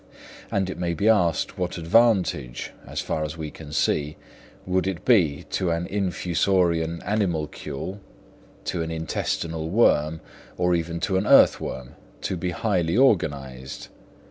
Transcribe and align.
And 0.49 0.67
it 0.67 0.79
may 0.79 0.95
be 0.95 1.07
asked 1.07 1.59
what 1.59 1.77
advantage, 1.77 2.71
as 2.87 3.01
far 3.01 3.23
as 3.23 3.37
we 3.37 3.51
can 3.51 3.71
see, 3.71 4.17
would 4.65 4.87
it 4.87 5.05
be 5.05 5.43
to 5.51 5.69
an 5.69 5.85
infusorian 5.85 7.03
animalcule—to 7.05 8.81
an 8.81 8.89
intestinal 8.89 9.69
worm—or 9.69 10.73
even 10.73 10.99
to 11.01 11.17
an 11.17 11.27
earth 11.27 11.61
worm, 11.61 11.93
to 12.21 12.35
be 12.35 12.49
highly 12.49 12.97
organised. 12.97 13.89